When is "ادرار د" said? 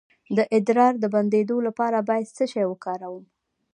0.57-1.05